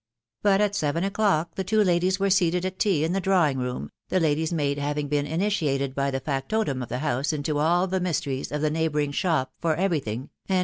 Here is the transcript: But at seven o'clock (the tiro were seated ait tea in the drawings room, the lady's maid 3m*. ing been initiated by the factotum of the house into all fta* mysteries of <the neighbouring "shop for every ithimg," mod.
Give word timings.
But 0.41 0.61
at 0.61 0.73
seven 0.73 1.03
o'clock 1.03 1.53
(the 1.53 1.63
tiro 1.63 1.83
were 2.19 2.29
seated 2.31 2.65
ait 2.65 2.79
tea 2.79 3.03
in 3.03 3.11
the 3.13 3.21
drawings 3.21 3.59
room, 3.59 3.91
the 4.09 4.19
lady's 4.19 4.51
maid 4.51 4.79
3m*. 4.79 4.97
ing 4.97 5.07
been 5.09 5.27
initiated 5.27 5.93
by 5.93 6.09
the 6.09 6.19
factotum 6.19 6.81
of 6.81 6.89
the 6.89 6.97
house 7.05 7.31
into 7.31 7.59
all 7.59 7.87
fta* 7.87 8.01
mysteries 8.01 8.51
of 8.51 8.61
<the 8.61 8.71
neighbouring 8.71 9.11
"shop 9.11 9.53
for 9.59 9.75
every 9.75 10.01
ithimg," 10.01 10.29
mod. 10.49 10.59